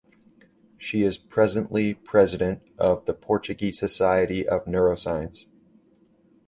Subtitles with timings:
[0.79, 5.45] She is presently president of the Portuguese Society of Neuroscience.